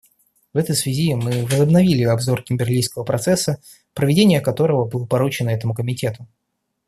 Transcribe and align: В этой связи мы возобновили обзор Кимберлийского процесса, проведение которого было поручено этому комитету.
В 0.51 0.57
этой 0.57 0.75
связи 0.75 1.13
мы 1.13 1.45
возобновили 1.45 2.01
обзор 2.05 2.41
Кимберлийского 2.41 3.03
процесса, 3.03 3.61
проведение 3.93 4.41
которого 4.41 4.85
было 4.87 5.05
поручено 5.05 5.51
этому 5.51 5.75
комитету. 5.75 6.25